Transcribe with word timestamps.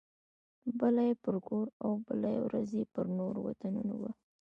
بله 0.79 1.01
یې 1.07 1.13
پر 1.23 1.35
کور 1.47 1.67
او 1.83 1.91
بله 2.07 2.29
ورځ 2.45 2.67
یې 2.79 2.85
پر 2.93 3.05
نورو 3.17 3.39
وطنونو 3.47 3.93
وه. 4.01 4.11